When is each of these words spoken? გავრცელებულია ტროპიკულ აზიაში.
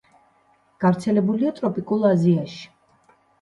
გავრცელებულია 0.83 1.51
ტროპიკულ 1.59 2.09
აზიაში. 2.13 2.65